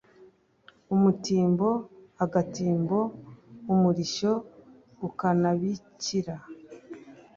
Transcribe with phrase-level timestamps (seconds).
[0.95, 1.67] Umutimbo
[2.23, 2.99] ,agatimbo
[3.73, 4.31] Umurishyo
[5.07, 6.35] ukanabikira